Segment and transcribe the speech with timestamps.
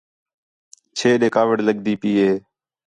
[0.97, 2.31] چھے ݙے کاوِڑ لڳدی پئی ہِے